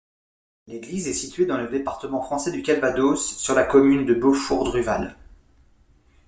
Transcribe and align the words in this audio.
L'église 0.65 1.07
est 1.07 1.13
située 1.13 1.45
dans 1.45 1.59
le 1.59 1.67
département 1.69 2.21
français 2.23 2.51
du 2.51 2.63
Calvados, 2.63 3.37
sur 3.37 3.53
la 3.53 3.63
commune 3.65 4.03
de 4.03 4.15
Beaufour-Druval. 4.15 5.15